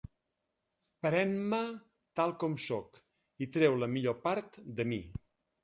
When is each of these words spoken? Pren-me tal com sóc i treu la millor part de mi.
Pren-me 1.05 1.59
tal 2.21 2.33
com 2.45 2.57
sóc 2.69 2.99
i 3.47 3.51
treu 3.59 3.79
la 3.85 3.93
millor 3.95 4.21
part 4.27 4.61
de 4.81 4.91
mi. 4.95 5.03